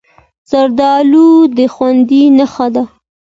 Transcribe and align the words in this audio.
زردالو 0.49 1.29
د 1.55 1.57
خوښۍ 1.73 2.23
نښه 2.37 2.67
ده. 2.73 2.83